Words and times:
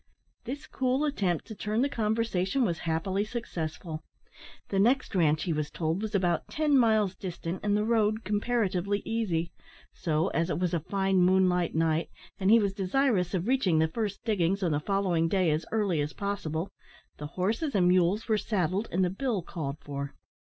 This 0.45 0.65
cool 0.65 1.05
attempt 1.05 1.45
to 1.45 1.53
turn 1.53 1.83
the 1.83 1.87
conversation 1.87 2.65
was 2.65 2.79
happily 2.89 3.23
successful. 3.23 4.01
The 4.69 4.79
next 4.79 5.13
ranche, 5.13 5.43
he 5.43 5.53
was 5.53 5.69
told, 5.69 6.01
was 6.01 6.15
about 6.15 6.47
ten 6.47 6.75
miles 6.75 7.13
distant, 7.13 7.59
and 7.61 7.77
the 7.77 7.85
road 7.85 8.23
comparatively 8.23 9.03
easy; 9.05 9.51
so, 9.93 10.29
as 10.29 10.49
it 10.49 10.57
was 10.57 10.73
a 10.73 10.79
fine 10.79 11.21
moonlight 11.21 11.75
night, 11.75 12.09
and 12.39 12.49
he 12.49 12.57
was 12.57 12.73
desirous 12.73 13.35
of 13.35 13.45
reaching 13.45 13.77
the 13.77 13.87
first 13.87 14.23
diggings 14.25 14.63
on 14.63 14.71
the 14.71 14.79
following 14.79 15.27
day 15.27 15.51
as 15.51 15.67
early 15.71 16.01
as 16.01 16.13
possible, 16.13 16.71
the 17.17 17.27
horses 17.37 17.75
and 17.75 17.87
mules 17.87 18.27
were 18.27 18.39
saddled, 18.39 18.87
and 18.91 19.05
the 19.05 19.11
bill 19.11 19.43
called 19.43 19.77
for. 19.81 20.15